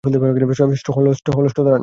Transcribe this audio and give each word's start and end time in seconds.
হলস্ট, 0.89 1.59
দাঁড়ান। 1.59 1.79